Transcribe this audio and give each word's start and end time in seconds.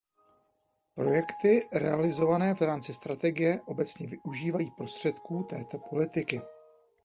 Projekty 0.95 1.67
realizované 1.73 2.55
v 2.55 2.61
rámci 2.61 2.93
strategie 2.93 3.59
obecně 3.65 4.07
využívají 4.07 4.71
prostředků 4.71 5.43
této 5.43 5.77
politiky. 5.79 6.41